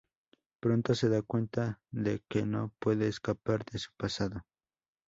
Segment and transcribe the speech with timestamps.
[0.59, 4.43] Pronto se da cuenta de que no puede escapar de su pasado.